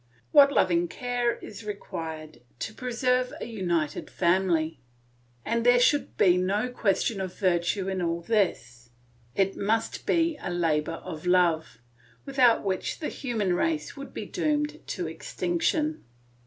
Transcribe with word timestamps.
What 0.31 0.51
loving 0.51 0.87
care 0.87 1.35
is 1.45 1.63
required 1.63 2.41
to 2.57 2.73
preserve 2.73 3.31
a 3.39 3.45
united 3.45 4.09
family! 4.09 4.79
And 5.45 5.63
there 5.63 5.79
should 5.79 6.17
be 6.17 6.37
no 6.37 6.69
question 6.69 7.21
of 7.21 7.37
virtue 7.37 7.87
in 7.87 8.01
all 8.01 8.21
this, 8.21 8.89
it 9.35 9.55
must 9.55 10.07
be 10.07 10.39
a 10.41 10.49
labour 10.49 11.03
of 11.05 11.27
love, 11.27 11.77
without 12.25 12.63
which 12.65 12.97
the 12.97 13.09
human 13.09 13.53
race 13.53 13.95
would 13.95 14.11
be 14.11 14.25
doomed 14.25 14.79
to 14.87 15.05
extinction. 15.07 16.03